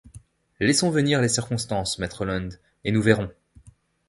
«Laissons 0.59 0.89
venir 0.89 1.21
les 1.21 1.29
circonstances, 1.29 1.99
maître 1.99 2.25
Land, 2.25 2.49
et 2.85 2.91
nous 2.91 3.03
verrons. 3.03 3.29